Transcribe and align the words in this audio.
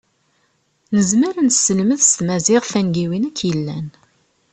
Nezmer 0.95 1.35
ad 1.35 1.43
neselmed 1.47 1.99
s 2.03 2.11
tmaziɣt 2.19 2.69
tangiwin 2.73 3.27
akk 3.29 3.39
yellan. 3.47 3.87